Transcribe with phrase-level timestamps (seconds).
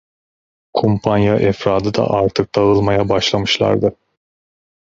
[0.73, 3.95] Kumpanya efradı da artık dağılmaya başlamışlardı.